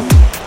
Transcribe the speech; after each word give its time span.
Thank 0.00 0.39